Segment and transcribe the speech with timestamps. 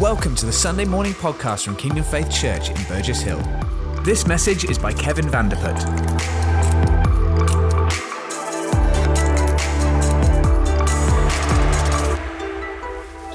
[0.00, 3.38] Welcome to the Sunday morning podcast from Kingdom Faith Church in Burgess Hill.
[4.02, 5.78] This message is by Kevin Vanderput.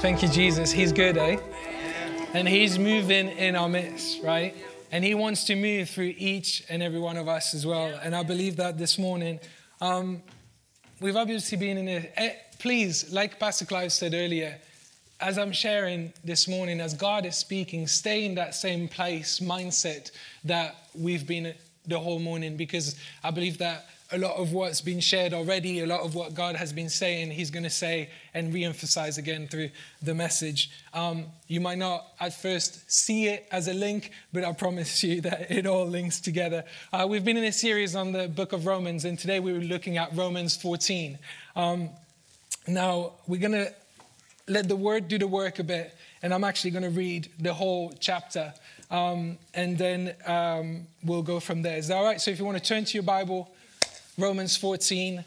[0.00, 0.72] Thank you, Jesus.
[0.72, 1.38] He's good, eh?
[2.34, 4.56] And He's moving in our midst, right?
[4.90, 7.96] And He wants to move through each and every one of us as well.
[8.02, 9.38] And I believe that this morning.
[9.80, 10.20] Um,
[11.00, 12.10] we've obviously been in a.
[12.16, 14.58] Eh, please, like Pastor Clive said earlier,
[15.20, 20.10] as I'm sharing this morning, as God is speaking, stay in that same place, mindset
[20.44, 21.54] that we've been
[21.86, 25.86] the whole morning, because I believe that a lot of what's been shared already, a
[25.86, 29.48] lot of what God has been saying, He's going to say and re emphasize again
[29.48, 29.70] through
[30.02, 30.70] the message.
[30.92, 35.22] Um, you might not at first see it as a link, but I promise you
[35.22, 36.64] that it all links together.
[36.92, 39.60] Uh, we've been in a series on the book of Romans, and today we were
[39.60, 41.18] looking at Romans 14.
[41.56, 41.90] Um,
[42.68, 43.72] now, we're going to
[44.48, 45.96] let the word do the work a bit.
[46.22, 48.52] And I'm actually going to read the whole chapter.
[48.90, 51.76] Um, and then um, we'll go from there.
[51.76, 52.20] Is that all right?
[52.20, 53.50] So if you want to turn to your Bible,
[54.18, 55.24] Romans 14.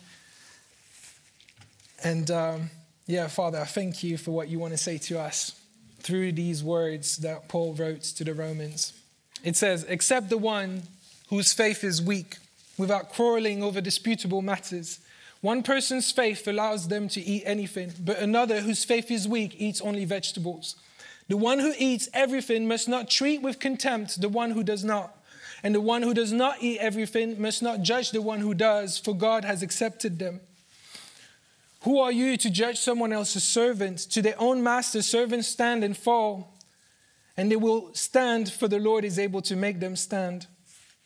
[2.03, 2.69] And um,
[3.07, 5.59] yeah, Father, I thank you for what you want to say to us
[5.99, 8.93] through these words that Paul wrote to the Romans.
[9.43, 10.83] It says, Except the one
[11.29, 12.37] whose faith is weak,
[12.77, 14.99] without quarreling over disputable matters
[15.41, 19.79] one person's faith allows them to eat anything, but another whose faith is weak eats
[19.81, 20.75] only vegetables.
[21.29, 25.15] The one who eats everything must not treat with contempt the one who does not.
[25.63, 28.97] And the one who does not eat everything must not judge the one who does,
[28.97, 30.41] for God has accepted them.
[31.81, 33.99] Who are you to judge someone else's servant?
[34.11, 36.53] To their own master, servants stand and fall,
[37.37, 40.47] and they will stand, for the Lord is able to make them stand.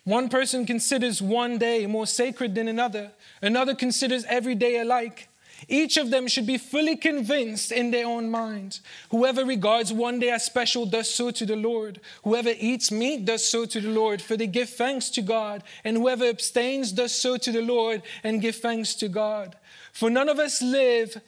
[0.04, 5.30] One person considers one day more sacred than another, another considers every day alike.
[5.70, 8.82] Each of them should be fully convinced in their own mind.
[9.12, 12.02] Whoever regards one day as special does so to the Lord.
[12.24, 15.64] Whoever eats meat does so to the Lord, for they give thanks to God.
[15.86, 19.56] And whoever abstains does so to the Lord and give thanks to God.
[19.94, 21.22] For none of us live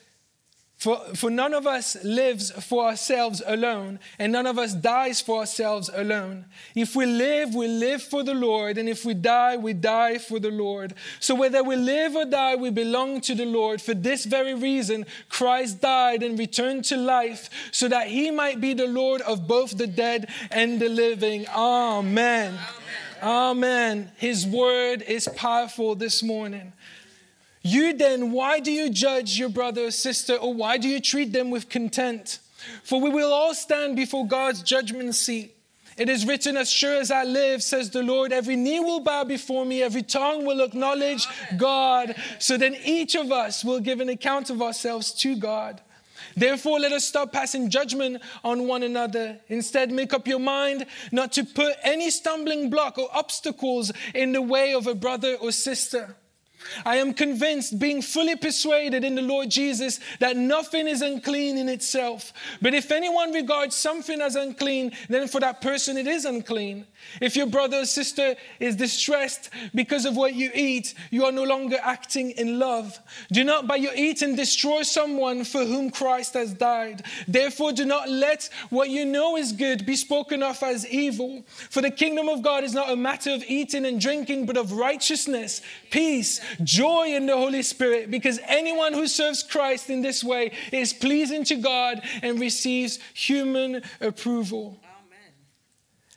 [0.78, 5.40] for, for none of us lives for ourselves alone, and none of us dies for
[5.40, 6.46] ourselves alone.
[6.76, 10.38] If we live, we live for the Lord, and if we die, we die for
[10.38, 10.94] the Lord.
[11.20, 13.82] So whether we live or die, we belong to the Lord.
[13.82, 18.74] For this very reason, Christ died and returned to life, so that he might be
[18.74, 21.48] the Lord of both the dead and the living.
[21.48, 22.54] Amen.
[22.54, 22.60] Amen.
[23.24, 24.12] Amen.
[24.18, 26.74] His word is powerful this morning.
[27.66, 31.34] You then, why do you judge your brother or sister, or why do you treat
[31.34, 32.38] them with contempt?
[32.84, 35.56] For we will all stand before God's judgment seat.
[35.98, 39.24] It is written, As sure as I live, says the Lord, every knee will bow
[39.24, 41.26] before me, every tongue will acknowledge
[41.58, 42.16] God.
[42.38, 45.82] So then each of us will give an account of ourselves to God.
[46.38, 49.40] Therefore, let us stop passing judgment on one another.
[49.48, 54.42] Instead, make up your mind not to put any stumbling block or obstacles in the
[54.44, 56.16] way of a brother or sister.
[56.86, 61.70] I am convinced, being fully persuaded in the Lord Jesus, that nothing is unclean in
[61.70, 62.34] itself.
[62.62, 66.86] But if anyone regards something as unclean, then for that person it is unclean.
[67.22, 71.44] If your brother or sister is distressed because of what you eat, you are no
[71.44, 73.00] longer acting in love.
[73.32, 77.04] Do not by your eating destroy someone for whom Christ has died.
[77.28, 81.44] Therefore, do not let what you know is good be spoken of as evil.
[81.70, 84.72] For the kingdom of God is not a matter of eating and drinking, but of
[84.72, 88.12] righteousness, peace, joy in the Holy Spirit.
[88.12, 93.82] Because anyone who serves Christ in this way is pleasing to God and receives human
[94.02, 94.80] approval.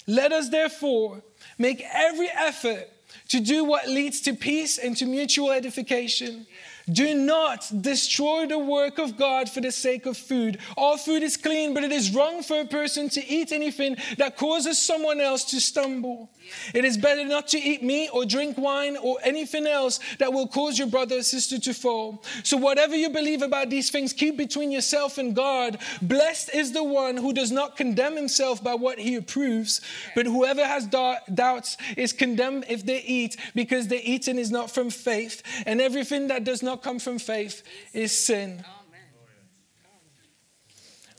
[0.06, 1.22] Let us therefore
[1.58, 2.88] make every effort
[3.28, 6.46] to do what leads to peace and to mutual edification.
[6.90, 10.58] Do not destroy the work of God for the sake of food.
[10.76, 14.38] All food is clean, but it is wrong for a person to eat anything that
[14.38, 16.30] causes someone else to stumble.
[16.72, 20.46] It is better not to eat meat or drink wine or anything else that will
[20.46, 22.22] cause your brother or sister to fall.
[22.44, 25.78] So, whatever you believe about these things, keep between yourself and God.
[26.00, 29.80] Blessed is the one who does not condemn himself by what he approves,
[30.14, 34.90] but whoever has doubts is condemned if they eat, because the eating is not from
[34.90, 37.62] faith, and everything that does not not come from faith
[37.92, 38.62] is sin.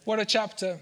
[0.06, 0.80] What a chapter.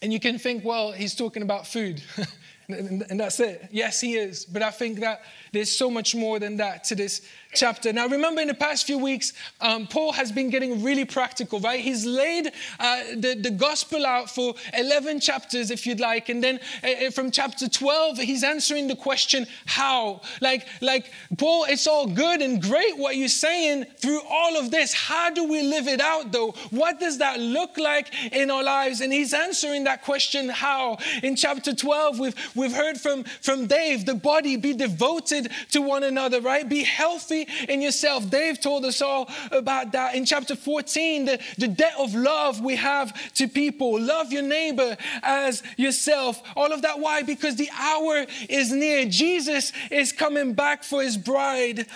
[0.00, 2.02] And you can think, well, he's talking about food.
[2.68, 3.68] And, and that's it.
[3.70, 4.44] Yes, he is.
[4.44, 5.22] But I think that
[5.52, 7.22] there's so much more than that to this
[7.54, 7.92] chapter.
[7.92, 11.80] Now, remember in the past few weeks, um, Paul has been getting really practical, right?
[11.80, 12.48] He's laid
[12.78, 16.28] uh, the, the gospel out for 11 chapters, if you'd like.
[16.28, 20.20] And then uh, uh, from chapter 12, he's answering the question, how?
[20.40, 24.92] Like, like, Paul, it's all good and great what you're saying through all of this.
[24.92, 26.52] How do we live it out, though?
[26.70, 29.00] What does that look like in our lives?
[29.00, 30.98] And he's answering that question, how?
[31.22, 36.02] In chapter 12, we've, we've heard from, from Dave, the body be devoted to one
[36.02, 36.68] another, right?
[36.68, 38.28] Be healthy in yourself.
[38.30, 42.76] Dave told us all about that in chapter 14, the, the debt of love we
[42.76, 44.00] have to people.
[44.00, 46.42] Love your neighbor as yourself.
[46.56, 46.98] All of that.
[46.98, 47.22] Why?
[47.22, 49.06] Because the hour is near.
[49.06, 51.86] Jesus is coming back for his bride.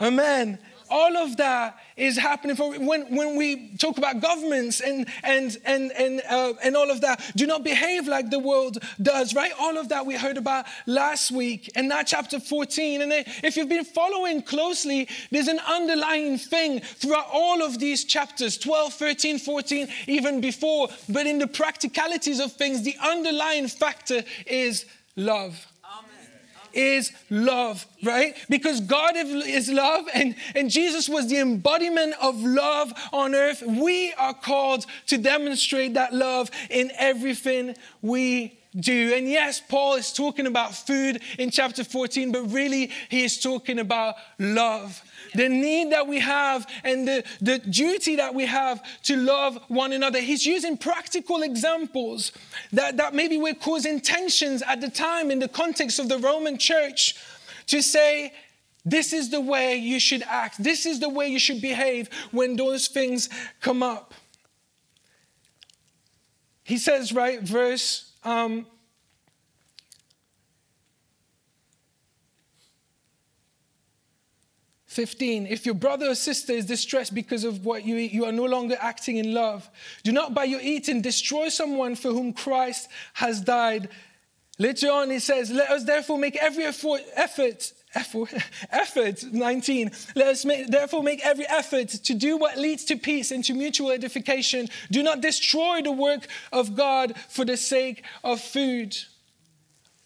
[0.00, 0.18] Amen.
[0.48, 0.58] Amen
[0.90, 5.92] all of that is happening for when, when we talk about governments and and and
[5.92, 9.52] and uh, and all of that do not behave like the world does right?
[9.58, 13.68] All of that we heard about last week and now chapter 14 and if you've
[13.68, 19.88] been following closely there's an underlying thing throughout all of these chapters 12 13 14
[20.06, 24.86] even before but in the practicalities of things the underlying factor is
[25.16, 25.66] love
[26.76, 28.36] is love, right?
[28.48, 33.62] Because God is love and, and Jesus was the embodiment of love on earth.
[33.62, 39.14] We are called to demonstrate that love in everything we do.
[39.14, 43.78] And yes, Paul is talking about food in chapter 14, but really he is talking
[43.78, 45.02] about love
[45.34, 49.92] the need that we have and the, the duty that we have to love one
[49.92, 50.20] another.
[50.20, 52.32] He's using practical examples
[52.72, 56.58] that, that maybe were causing tensions at the time in the context of the Roman
[56.58, 57.16] church
[57.66, 58.32] to say,
[58.84, 60.62] this is the way you should act.
[60.62, 63.30] This is the way you should behave when those things
[63.60, 64.12] come up.
[66.64, 68.66] He says, right, verse um,
[74.94, 75.48] 15.
[75.48, 78.44] If your brother or sister is distressed because of what you eat, you are no
[78.44, 79.68] longer acting in love.
[80.04, 83.88] Do not by your eating destroy someone for whom Christ has died.
[84.56, 88.32] Later on, he says, Let us therefore make every effort, effort,
[88.70, 89.90] effort, effort 19.
[90.14, 93.54] Let us make, therefore make every effort to do what leads to peace and to
[93.54, 94.68] mutual edification.
[94.90, 98.96] Do not destroy the work of God for the sake of food.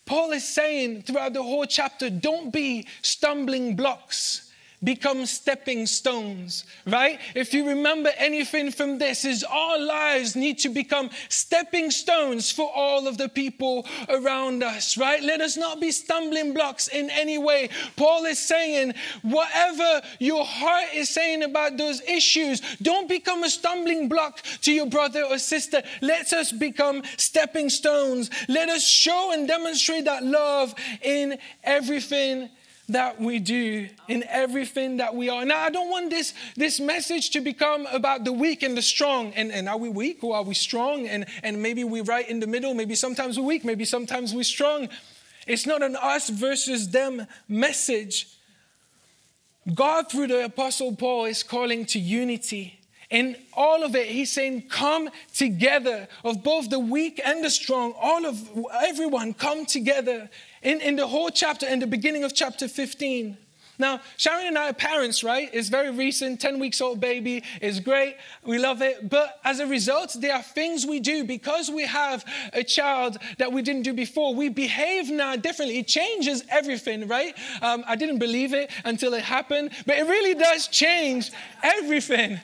[0.06, 4.47] Paul is saying throughout the whole chapter, don't be stumbling blocks
[4.82, 7.18] become stepping stones, right?
[7.34, 12.70] If you remember anything from this, is our lives need to become stepping stones for
[12.74, 15.22] all of the people around us, right?
[15.22, 17.70] Let us not be stumbling blocks in any way.
[17.96, 24.08] Paul is saying, whatever your heart is saying about those issues, don't become a stumbling
[24.08, 25.82] block to your brother or sister.
[26.00, 28.30] Let us become stepping stones.
[28.48, 32.50] Let us show and demonstrate that love in everything
[32.88, 35.44] that we do, in everything that we are.
[35.44, 39.32] Now, I don't want this, this message to become about the weak and the strong.
[39.34, 41.06] And, and are we weak or are we strong?
[41.06, 42.72] And, and maybe we're right in the middle.
[42.72, 44.88] Maybe sometimes we're weak, maybe sometimes we're strong.
[45.46, 48.28] It's not an us versus them message.
[49.74, 52.80] God, through the Apostle Paul, is calling to unity.
[53.10, 57.94] In all of it, he's saying, Come together, of both the weak and the strong,
[58.00, 58.48] all of
[58.82, 60.30] everyone, come together
[60.68, 63.38] in, in the whole chapter, in the beginning of chapter 15.
[63.78, 65.48] Now, Sharon and I are parents, right?
[65.52, 67.42] It's very recent, 10 weeks old baby.
[67.62, 68.16] It's great.
[68.44, 69.08] We love it.
[69.08, 72.22] But as a result, there are things we do because we have
[72.52, 74.34] a child that we didn't do before.
[74.34, 75.78] We behave now differently.
[75.78, 77.34] It changes everything, right?
[77.62, 81.30] Um, I didn't believe it until it happened, but it really does change
[81.62, 82.40] everything.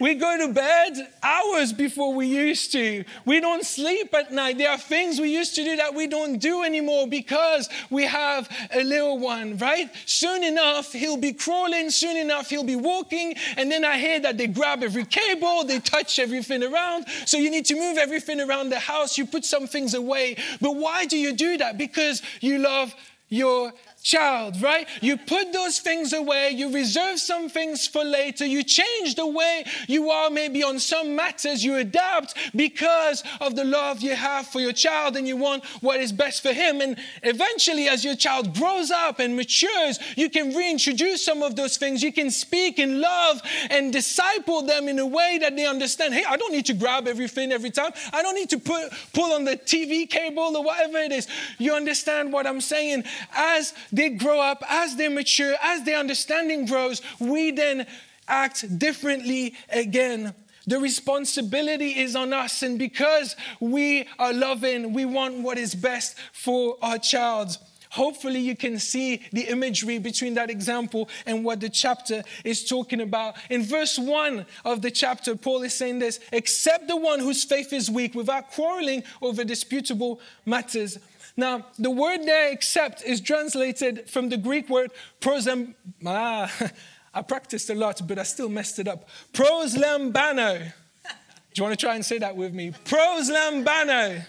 [0.00, 3.04] We go to bed hours before we used to.
[3.24, 4.58] We don't sleep at night.
[4.58, 8.48] There are things we used to do that we don't do anymore because we have
[8.74, 9.88] a little one, right?
[10.04, 11.90] Soon enough, he'll be crawling.
[11.90, 13.34] Soon enough, he'll be walking.
[13.56, 17.06] And then I hear that they grab every cable, they touch everything around.
[17.26, 19.16] So you need to move everything around the house.
[19.16, 20.36] You put some things away.
[20.60, 21.78] But why do you do that?
[21.78, 22.94] Because you love
[23.28, 23.72] your
[24.04, 24.86] child, right?
[25.00, 29.64] You put those things away, you reserve some things for later, you change the way
[29.88, 34.60] you are maybe on some matters, you adapt because of the love you have for
[34.60, 36.82] your child and you want what is best for him.
[36.82, 41.78] And eventually, as your child grows up and matures, you can reintroduce some of those
[41.78, 42.02] things.
[42.02, 46.24] You can speak in love and disciple them in a way that they understand hey,
[46.28, 49.44] I don't need to grab everything every time, I don't need to put, pull on
[49.44, 51.26] the TV cable or whatever it is.
[51.56, 53.04] You understand what I'm saying?
[53.34, 57.86] As they grow up, as they mature, as their understanding grows, we then
[58.26, 60.34] act differently again.
[60.66, 62.62] The responsibility is on us.
[62.62, 67.58] And because we are loving, we want what is best for our child.
[67.90, 73.00] Hopefully, you can see the imagery between that example and what the chapter is talking
[73.00, 73.36] about.
[73.50, 77.72] In verse 1 of the chapter, Paul is saying this accept the one whose faith
[77.72, 80.98] is weak without quarreling over disputable matters.
[81.36, 85.74] Now, the word there, accept, is translated from the Greek word prosem.
[86.06, 86.52] Ah,
[87.14, 89.08] I practiced a lot, but I still messed it up.
[89.32, 90.58] Proslambano.
[90.58, 92.72] Do you want to try and say that with me?
[92.84, 94.24] Proslambano.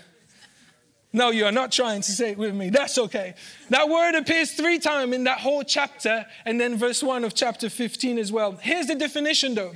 [1.15, 2.69] No, you are not trying to say it with me.
[2.69, 3.35] That's okay.
[3.69, 7.69] That word appears three times in that whole chapter, and then verse 1 of chapter
[7.69, 8.51] 15 as well.
[8.61, 9.75] Here's the definition though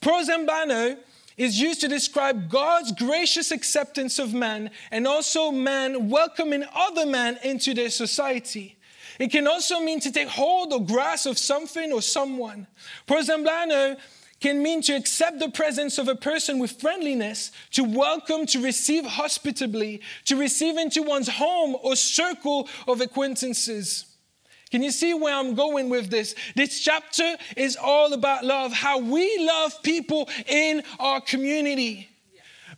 [0.00, 0.96] prosambano
[1.36, 7.38] is used to describe God's gracious acceptance of man and also man welcoming other man
[7.42, 8.76] into their society.
[9.18, 12.66] It can also mean to take hold or grasp of something or someone.
[13.06, 13.96] Prosambano
[14.40, 19.06] can mean to accept the presence of a person with friendliness, to welcome, to receive
[19.06, 24.04] hospitably, to receive into one's home or circle of acquaintances.
[24.70, 26.34] Can you see where I'm going with this?
[26.54, 32.08] This chapter is all about love, how we love people in our community.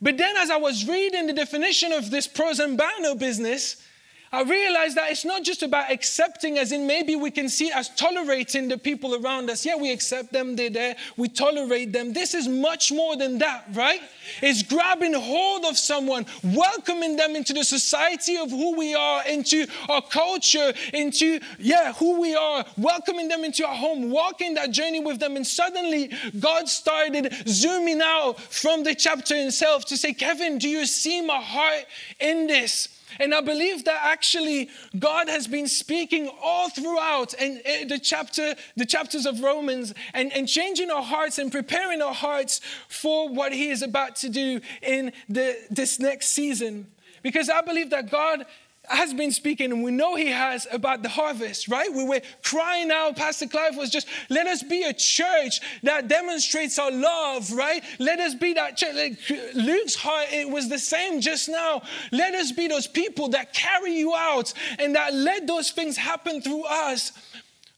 [0.01, 3.83] But then, as I was reading the definition of this prosambano business,
[4.31, 7.89] I realized that it's not just about accepting, as in maybe we can see as
[7.91, 9.65] tolerating the people around us.
[9.65, 12.13] Yeah, we accept them, they're there, we tolerate them.
[12.13, 14.01] This is much more than that, right?
[14.43, 19.67] It's grabbing hold of someone, welcoming them into the society of who we are, into
[19.89, 25.01] our culture, into, yeah, who we are, welcoming them into our home, walking that journey
[25.01, 25.37] with them.
[25.37, 30.85] And suddenly, God started zooming out from the chapter itself to say, Kevin, do you
[30.85, 31.87] see my heart
[32.21, 32.89] in this?
[33.19, 38.55] And I believe that actually God has been speaking all throughout and eh, the chapter,
[38.77, 43.53] the chapters of Romans and, and changing our hearts and preparing our hearts for what
[43.53, 46.87] He is about to do in the, this next season.
[47.23, 48.47] Because I believe that God
[48.89, 51.93] has been speaking, and we know he has about the harvest, right?
[51.93, 53.17] We were crying out.
[53.17, 57.83] Pastor Clive was just, let us be a church that demonstrates our love, right?
[57.99, 58.95] Let us be that church.
[58.95, 61.83] Like Luke's heart, it was the same just now.
[62.13, 66.41] Let us be those people that carry you out and that let those things happen
[66.41, 67.13] through us.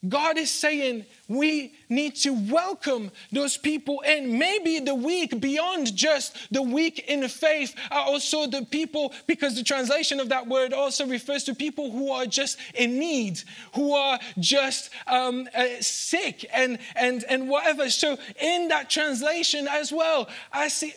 [0.09, 6.37] God is saying we need to welcome those people and maybe the weak beyond just
[6.51, 11.07] the weak in faith are also the people because the translation of that word also
[11.07, 13.43] refers to people who are just in need
[13.75, 17.91] who are just um, uh, sick and and and whatever.
[17.91, 20.93] So in that translation as well i see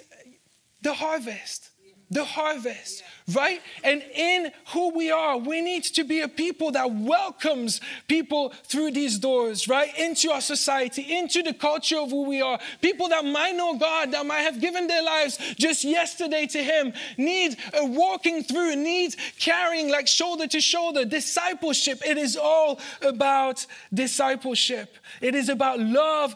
[0.82, 1.70] the harvest
[2.14, 3.04] the harvest
[3.34, 3.62] right?
[3.84, 8.92] And in who we are, we need to be a people that welcomes people through
[8.92, 9.98] these doors, right?
[9.98, 12.60] Into our society, into the culture of who we are.
[12.82, 16.94] People that might know God, that might have given their lives just yesterday to Him,
[17.18, 21.06] need a walking through, need carrying like shoulder to shoulder.
[21.06, 24.98] Discipleship, it is all about discipleship.
[25.22, 26.36] It is about love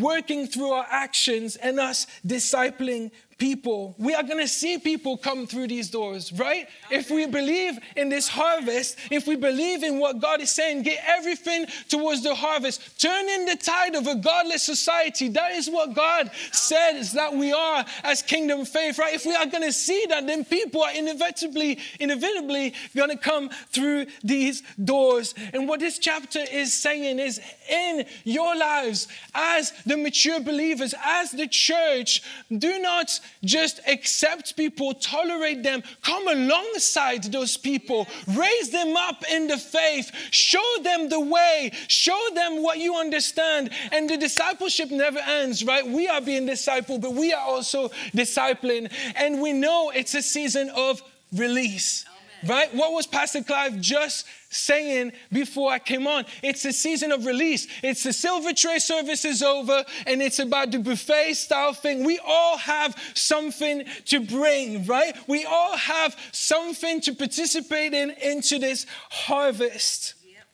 [0.00, 3.10] working through our actions and us discipling
[3.42, 3.96] people.
[3.98, 6.68] We are going to see people come through these doors, right?
[6.92, 11.02] If we believe in this harvest, if we believe in what God is saying, get
[11.04, 13.00] everything towards the harvest.
[13.00, 15.28] Turn in the tide of a godless society.
[15.28, 19.12] That is what God says that we are as kingdom faith, right?
[19.12, 23.50] If we are going to see that, then people are inevitably, inevitably going to come
[23.70, 25.34] through these doors.
[25.52, 31.32] And what this chapter is saying is in your lives as the mature believers, as
[31.32, 32.22] the church,
[32.56, 39.48] do not just accept people, tolerate them, come alongside those people, raise them up in
[39.48, 43.70] the faith, show them the way, show them what you understand.
[43.90, 45.86] And the discipleship never ends, right?
[45.86, 48.92] We are being discipled, but we are also discipling.
[49.16, 52.04] And we know it's a season of release.
[52.46, 52.74] Right?
[52.74, 56.24] What was Pastor Clive just saying before I came on?
[56.42, 57.66] It's a season of release.
[57.82, 62.04] It's the silver tray service is over and it's about the buffet style thing.
[62.04, 65.16] We all have something to bring, right?
[65.28, 70.14] We all have something to participate in into this harvest.
[70.24, 70.44] Yep.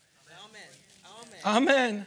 [0.44, 1.64] Amen.
[1.64, 1.66] Amen.
[1.68, 2.06] Amen.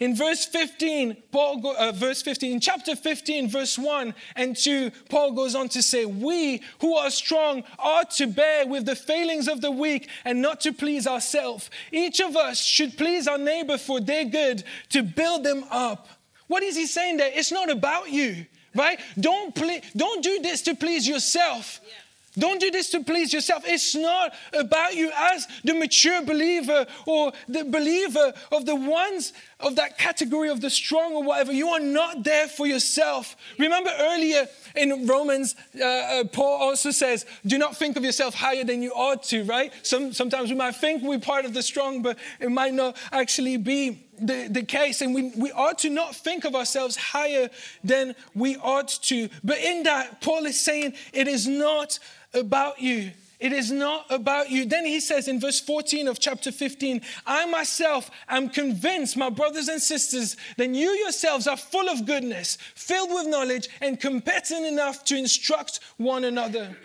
[0.00, 4.90] In verse 15, Paul go, uh, verse 15, in chapter 15, verse 1 and 2,
[5.08, 9.46] Paul goes on to say, We who are strong are to bear with the failings
[9.48, 11.70] of the weak and not to please ourselves.
[11.92, 16.08] Each of us should please our neighbor for their good to build them up.
[16.48, 17.30] What is he saying there?
[17.32, 18.98] It's not about you, right?
[19.18, 21.80] Don't, ple- don't do this to please yourself.
[21.82, 21.92] Yeah.
[22.36, 23.62] Don't do this to please yourself.
[23.66, 29.76] It's not about you as the mature believer or the believer of the ones of
[29.76, 31.52] that category of the strong or whatever.
[31.52, 33.36] You are not there for yourself.
[33.58, 38.64] Remember earlier in Romans, uh, uh, Paul also says, Do not think of yourself higher
[38.64, 39.72] than you ought to, right?
[39.82, 43.56] Some, sometimes we might think we're part of the strong, but it might not actually
[43.58, 47.50] be the, the case, and we, we ought to not think of ourselves higher
[47.82, 49.28] than we ought to.
[49.42, 51.98] But in that, Paul is saying it is not
[52.34, 53.12] about you.
[53.40, 54.64] It is not about you.
[54.64, 59.68] Then he says in verse 14 of chapter 15, I myself am convinced, my brothers
[59.68, 65.04] and sisters, that you yourselves are full of goodness, filled with knowledge, and competent enough
[65.04, 66.76] to instruct one another.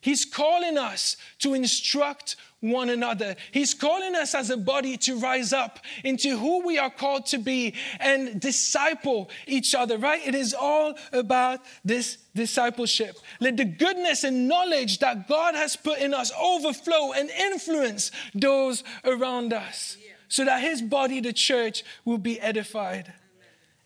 [0.00, 3.36] He's calling us to instruct one another.
[3.52, 7.38] He's calling us as a body to rise up into who we are called to
[7.38, 10.26] be and disciple each other, right?
[10.26, 13.16] It is all about this discipleship.
[13.40, 18.84] Let the goodness and knowledge that God has put in us overflow and influence those
[19.04, 19.96] around us
[20.28, 23.12] so that his body, the church, will be edified.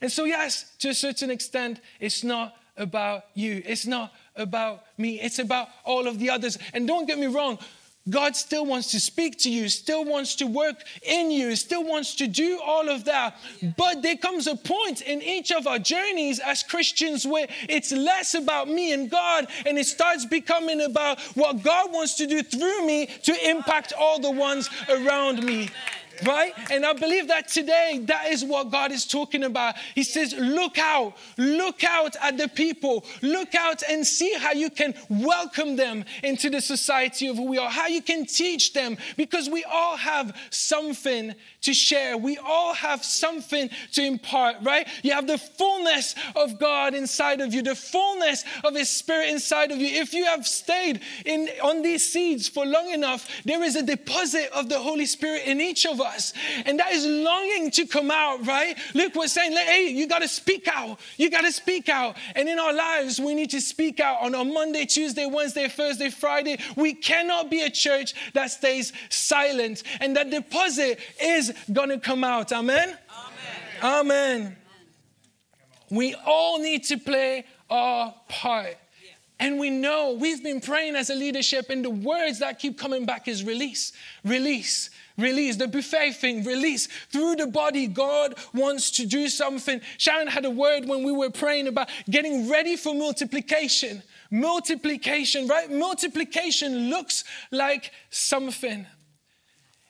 [0.01, 3.63] And so, yes, to a certain extent, it's not about you.
[3.65, 5.19] It's not about me.
[5.19, 6.57] It's about all of the others.
[6.73, 7.57] And don't get me wrong,
[8.07, 12.13] God still wants to speak to you, still wants to work in you, still wants
[12.15, 13.35] to do all of that.
[13.77, 18.35] But there comes a point in each of our journeys as Christians where it's less
[18.35, 22.85] about me and God and it starts becoming about what God wants to do through
[22.85, 25.69] me to impact all the ones around me
[26.25, 26.53] right?
[26.71, 29.75] And I believe that today, that is what God is talking about.
[29.93, 34.69] He says, Look out, look out at the people, look out and see how you
[34.69, 38.97] can welcome them into the society of who we are, how you can teach them,
[39.17, 42.17] because we all have something to share.
[42.17, 44.87] We all have something to impart, right?
[45.03, 49.71] You have the fullness of God inside of you, the fullness of His Spirit inside
[49.71, 49.87] of you.
[49.87, 54.49] If you have stayed in, on these seeds for long enough, there is a deposit
[54.53, 56.04] of the Holy Spirit in each of us.
[56.65, 58.77] And that is longing to come out, right?
[58.93, 60.99] Luke was saying, hey, you got to speak out.
[61.17, 62.15] You got to speak out.
[62.35, 66.09] And in our lives, we need to speak out on a Monday, Tuesday, Wednesday, Thursday,
[66.09, 66.59] Friday.
[66.75, 69.83] We cannot be a church that stays silent.
[69.99, 72.51] And that deposit is going to come out.
[72.51, 72.97] Amen?
[73.83, 74.05] Amen?
[74.05, 74.55] Amen.
[75.89, 78.77] We all need to play our part.
[79.39, 83.05] And we know we've been praying as a leadership, and the words that keep coming
[83.05, 83.91] back is release,
[84.23, 85.57] release, release.
[85.57, 86.87] The buffet thing, release.
[87.09, 89.81] Through the body, God wants to do something.
[89.97, 94.03] Sharon had a word when we were praying about getting ready for multiplication.
[94.31, 95.69] Multiplication, right?
[95.69, 98.87] Multiplication looks like something.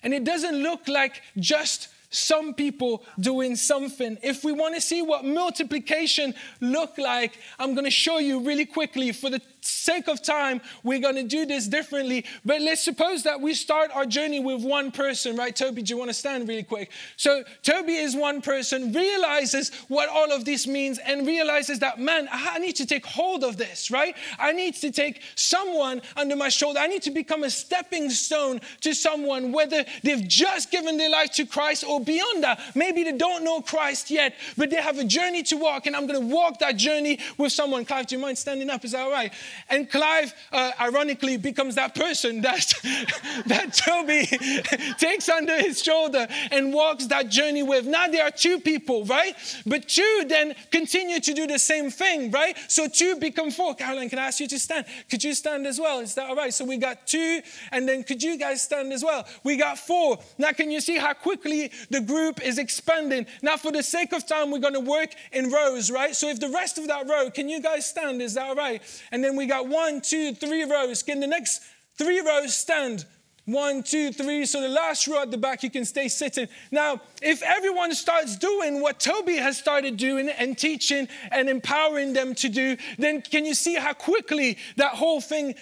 [0.01, 4.17] And it doesn't look like just some people doing something.
[4.23, 8.65] If we want to see what multiplication look like, I'm going to show you really
[8.65, 12.25] quickly for the sake of time, we're going to do this differently.
[12.43, 15.56] But let's suppose that we start our journey with one person, right?
[15.56, 16.91] Toby, do you want to stand really quick?
[17.17, 22.28] So, Toby is one person, realizes what all of this means, and realizes that, man,
[22.32, 24.15] I need to take hold of this, right?
[24.39, 26.80] I need to take someone under my shoulder.
[26.80, 31.32] I need to become a stepping stone to someone, whether they've just given their life
[31.34, 32.60] to Christ or beyond that.
[32.75, 36.08] Maybe they don't know Christ yet, but they have a journey to walk, and I'm
[36.08, 37.86] going to walk that journey with someone.
[37.86, 38.84] Clive, do you mind standing up?
[38.86, 39.34] Is that all right?
[39.69, 42.73] And Clive, uh, ironically, becomes that person that,
[43.45, 44.25] that Toby
[44.97, 47.85] takes under his shoulder and walks that journey with.
[47.85, 49.35] Now there are two people, right?
[49.65, 52.57] But two then continue to do the same thing, right?
[52.67, 53.75] So two become four.
[53.75, 54.85] Caroline, can I ask you to stand?
[55.09, 55.99] Could you stand as well?
[55.99, 56.53] Is that all right?
[56.53, 57.41] So we got two,
[57.71, 59.27] and then could you guys stand as well?
[59.43, 60.19] We got four.
[60.37, 63.25] Now, can you see how quickly the group is expanding?
[63.41, 66.15] Now, for the sake of time, we're going to work in rows, right?
[66.15, 68.21] So if the rest of that row, can you guys stand?
[68.21, 68.81] Is that all right?
[69.11, 71.03] And then we got one, two, three rows.
[71.03, 71.62] Can the next
[71.97, 73.05] three rows stand?
[73.45, 74.45] One, two, three.
[74.47, 76.47] So the last row at the back, you can stay sitting.
[76.71, 82.34] Now, if everyone starts doing what Toby has started doing and teaching and empowering them
[82.36, 85.53] to do, then can you see how quickly that whole thing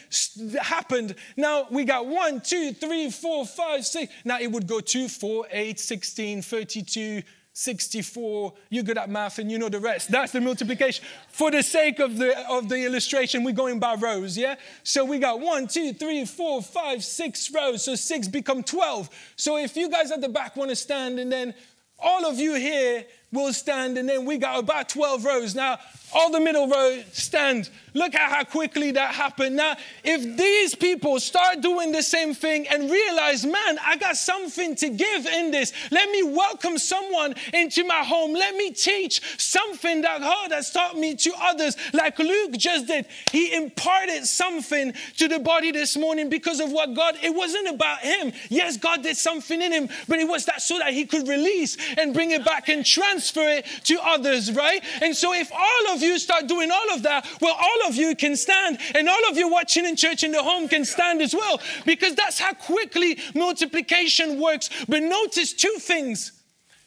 [0.61, 1.15] happened?
[1.35, 4.13] Now, we got one, two, three, four, five, six.
[4.23, 7.21] Now it would go two, four, eight, 16, 32,
[7.53, 10.09] 64, you're good at math and you know the rest.
[10.09, 11.05] That's the multiplication.
[11.29, 14.55] For the sake of the, of the illustration, we're going by rows, yeah?
[14.81, 17.83] So we got one, two, three, four, five, six rows.
[17.83, 19.07] So six become 12.
[19.35, 21.53] So if you guys at the back want to stand and then
[21.99, 25.55] all of you here will stand, and then we got about 12 rows.
[25.55, 25.79] Now,
[26.13, 27.69] all the middle row stand.
[27.95, 29.55] Look at how quickly that happened.
[29.55, 34.75] Now, if these people start doing the same thing and realize, man, I got something
[34.77, 38.33] to give in this, let me welcome someone into my home.
[38.33, 43.05] Let me teach something that God has taught me to others, like Luke just did.
[43.31, 47.99] He imparted something to the body this morning because of what God, it wasn't about
[47.99, 48.33] him.
[48.49, 51.77] Yes, God did something in him, but it was that so that he could release
[51.97, 54.83] and bring it back and transfer it to others, right?
[55.01, 58.15] And so if all of you start doing all of that, well, all of you
[58.15, 61.33] can stand, and all of you watching in church in the home can stand as
[61.33, 64.69] well, because that's how quickly multiplication works.
[64.87, 66.31] But notice two things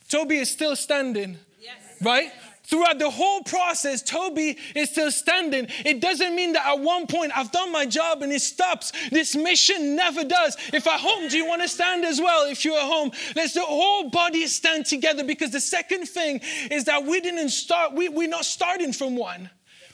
[0.09, 1.75] Toby is still standing, yes.
[2.03, 2.31] right?
[2.67, 5.69] Throughout the whole process, Toby is still standing.
[5.85, 8.93] It doesn't mean that at one point I've done my job and it stops.
[9.11, 10.57] This mission never does.
[10.73, 12.51] If at home, do you want to stand as well?
[12.51, 16.85] If you're at home, let's the whole body stand together because the second thing is
[16.85, 19.49] that we didn't start, we, we're not starting from one.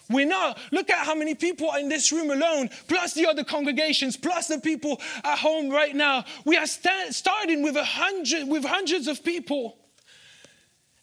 [0.08, 0.58] We're not.
[0.70, 4.48] Look at how many people are in this room alone, plus the other congregations, plus
[4.48, 6.24] the people at home right now.
[6.44, 9.78] We are st- starting with a hundred, with hundreds of people.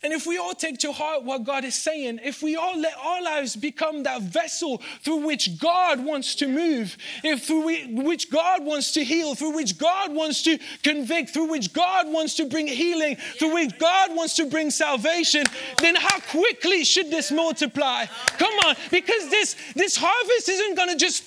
[0.01, 2.93] And if we all take to heart what God is saying, if we all let
[2.97, 7.65] our lives become that vessel through which God wants to move, if through
[8.05, 12.35] which God wants to heal, through which God wants to convict, through which God wants
[12.35, 15.45] to bring healing, through which God wants to bring salvation,
[15.79, 18.05] then how quickly should this multiply?
[18.37, 21.25] Come on, because this, this harvest isn't going to just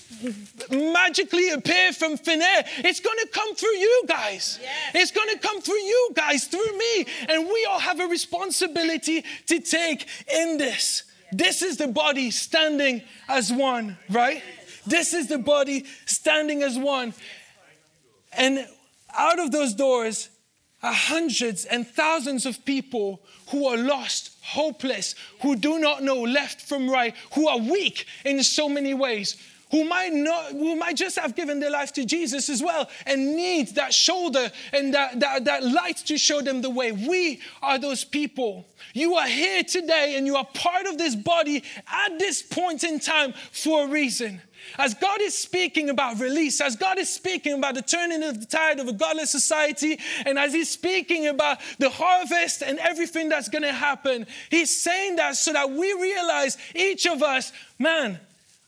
[0.70, 2.64] magically appear from thin air.
[2.78, 4.60] It's going to come through you guys.
[4.94, 7.06] It's going to come through you guys, through me.
[7.28, 11.04] And we all have a responsibility responsibility to take in this.
[11.32, 14.42] This is the body standing as one, right?
[14.86, 17.14] This is the body standing as one.
[18.36, 18.66] And
[19.14, 20.28] out of those doors
[20.82, 23.20] are hundreds and thousands of people
[23.50, 28.42] who are lost, hopeless, who do not know left from right, who are weak in
[28.42, 29.36] so many ways,
[29.72, 33.34] who might not, who might just have given their life to Jesus as well and
[33.34, 36.92] need that shoulder and that, that, that light to show them the way.
[36.92, 38.66] We are those people.
[38.92, 43.00] You are here today and you are part of this body at this point in
[43.00, 44.42] time for a reason.
[44.78, 48.46] As God is speaking about release, as God is speaking about the turning of the
[48.46, 53.48] tide of a godless society, and as He's speaking about the harvest and everything that's
[53.48, 58.20] going to happen, He's saying that so that we realize each of us, man,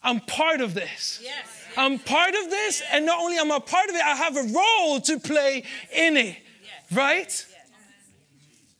[0.04, 1.20] I'm part of this.
[1.22, 1.32] Yes.
[1.76, 4.42] I'm part of this, and not only am I part of it, I have a
[4.42, 6.36] role to play in it.
[6.92, 7.46] Right?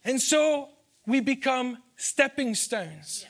[0.05, 0.69] And so
[1.07, 3.27] we become stepping stones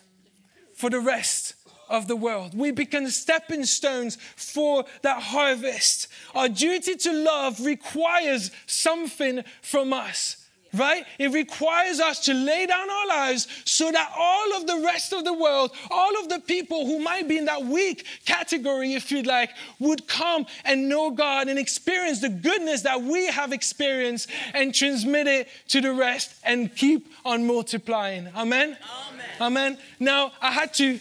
[0.74, 1.54] for the rest
[1.88, 2.56] of the world.
[2.58, 6.08] We become stepping stones for that harvest.
[6.34, 10.43] Our duty to love requires something from us
[10.74, 11.04] right?
[11.18, 15.24] It requires us to lay down our lives so that all of the rest of
[15.24, 19.26] the world, all of the people who might be in that weak category, if you'd
[19.26, 24.74] like, would come and know God and experience the goodness that we have experienced and
[24.74, 28.28] transmit it to the rest and keep on multiplying.
[28.36, 28.76] Amen?
[29.10, 29.26] Amen.
[29.40, 29.78] Amen.
[29.98, 30.98] Now, I had to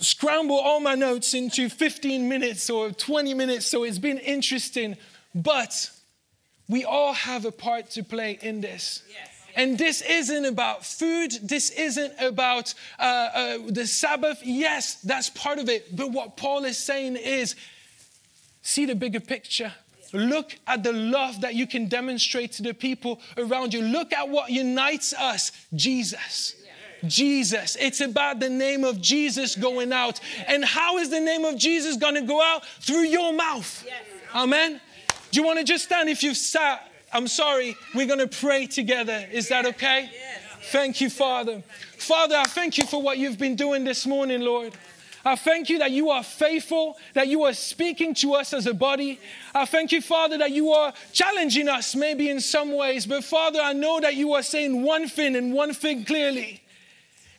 [0.00, 4.96] scramble all my notes into 15 minutes or 20 minutes, so it's been interesting.
[5.34, 5.90] But
[6.68, 9.02] we all have a part to play in this.
[9.08, 9.28] Yes.
[9.56, 11.32] And this isn't about food.
[11.42, 14.40] This isn't about uh, uh, the Sabbath.
[14.44, 15.96] Yes, that's part of it.
[15.96, 17.56] But what Paul is saying is
[18.62, 19.72] see the bigger picture.
[20.12, 23.82] Look at the love that you can demonstrate to the people around you.
[23.82, 26.54] Look at what unites us Jesus.
[27.06, 27.76] Jesus.
[27.80, 30.20] It's about the name of Jesus going out.
[30.46, 32.64] And how is the name of Jesus going to go out?
[32.80, 33.86] Through your mouth.
[34.34, 34.80] Amen.
[35.30, 36.90] Do you want to just stand if you've sat?
[37.12, 39.26] I'm sorry, we're going to pray together.
[39.32, 40.10] Is that okay?
[40.70, 41.62] Thank you, Father.
[41.96, 44.74] Father, I thank you for what you've been doing this morning, Lord.
[45.24, 48.74] I thank you that you are faithful, that you are speaking to us as a
[48.74, 49.20] body.
[49.54, 53.04] I thank you, Father, that you are challenging us maybe in some ways.
[53.06, 56.62] But Father, I know that you are saying one thing and one thing clearly.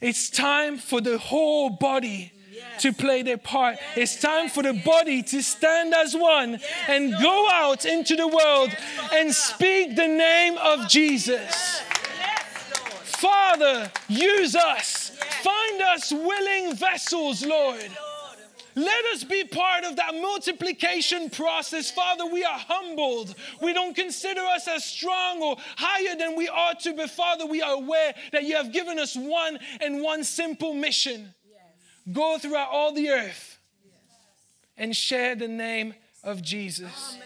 [0.01, 2.31] It's time for the whole body
[2.79, 3.77] to play their part.
[3.95, 8.69] It's time for the body to stand as one and go out into the world
[9.13, 11.81] and speak the name of Jesus.
[13.03, 15.09] Father, use us.
[15.43, 17.89] Find us willing vessels, Lord.
[18.75, 21.91] Let us be part of that multiplication process.
[21.91, 23.35] Father, we are humbled.
[23.61, 27.61] We don't consider us as strong or higher than we ought to, but Father, we
[27.61, 31.33] are aware that you have given us one and one simple mission
[32.11, 33.57] Go throughout all the earth
[34.77, 37.17] and share the name of Jesus.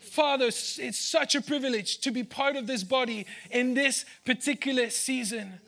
[0.00, 5.60] Father, it's such a privilege to be part of this body in this particular season.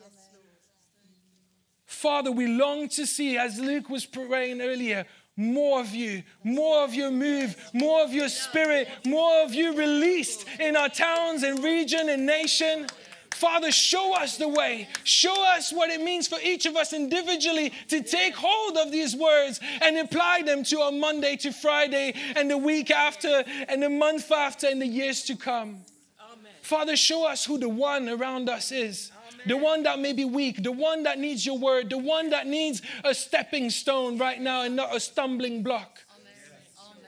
[1.85, 6.93] Father, we long to see, as Luke was praying earlier, more of you, more of
[6.93, 12.09] your move, more of your spirit, more of you released in our towns and region
[12.09, 12.87] and nation.
[13.31, 14.87] Father, show us the way.
[15.03, 19.15] Show us what it means for each of us individually to take hold of these
[19.15, 23.89] words and apply them to our Monday to Friday and the week after and the
[23.89, 25.85] month after and the years to come.
[26.19, 26.51] Amen.
[26.61, 29.11] Father, show us who the one around us is.
[29.33, 29.47] Amen.
[29.47, 32.45] The one that may be weak, the one that needs your word, the one that
[32.45, 35.99] needs a stepping stone right now and not a stumbling block.
[36.11, 37.03] Amen.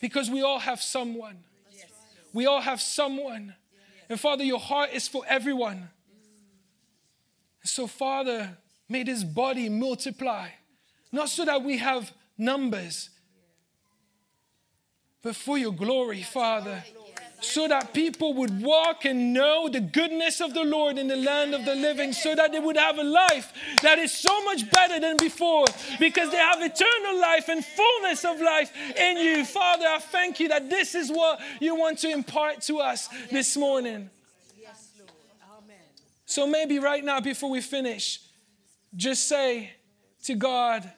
[0.00, 1.38] Because we all have someone.
[2.32, 3.54] We all have someone
[4.08, 5.88] and Father, your heart is for everyone.
[7.62, 8.56] So, Father,
[8.88, 10.48] may this body multiply,
[11.10, 13.10] not so that we have numbers,
[15.22, 16.84] but for your glory, Father
[17.46, 21.54] so that people would walk and know the goodness of the Lord in the land
[21.54, 24.98] of the living, so that they would have a life that is so much better
[25.00, 25.66] than before
[25.98, 29.44] because they have eternal life and fullness of life in you.
[29.44, 33.56] Father, I thank you that this is what you want to impart to us this
[33.56, 34.10] morning.
[34.60, 35.10] Yes, Lord.
[35.64, 35.76] Amen.
[36.24, 38.20] So maybe right now, before we finish,
[38.94, 39.72] just say
[40.24, 40.90] to God,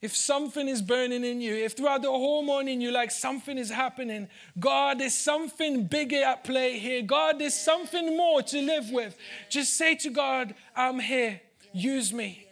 [0.00, 3.70] if something is burning in you, if throughout the whole morning you like something is
[3.70, 7.02] happening, God, there's something bigger at play here.
[7.02, 9.16] God, there's something more to live with.
[9.50, 11.40] Just say to God, I'm here.
[11.72, 12.46] Use me.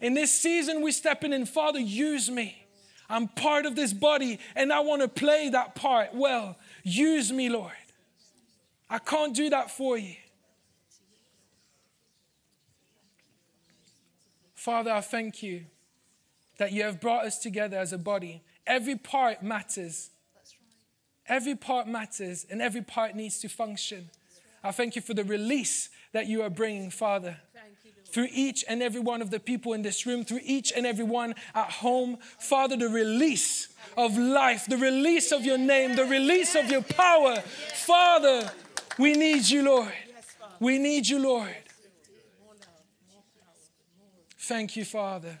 [0.00, 2.66] In this season we're stepping in, Father, use me.
[3.08, 6.56] I'm part of this body and I want to play that part well.
[6.82, 7.72] Use me, Lord.
[8.88, 10.16] I can't do that for you.
[14.54, 15.66] Father, I thank you
[16.62, 18.40] that you have brought us together as a body.
[18.68, 20.10] Every part matters.
[21.26, 24.10] Every part matters, and every part needs to function.
[24.62, 27.38] I thank you for the release that you are bringing, Father.
[28.12, 31.04] through each and every one of the people in this room, through each and every
[31.04, 32.18] one at home.
[32.38, 37.40] Father, the release of life, the release of your name, the release of your power.
[37.74, 38.52] Father,
[39.00, 39.92] we need you, Lord.
[40.60, 41.56] We need you, Lord.
[44.38, 45.40] Thank you, Father.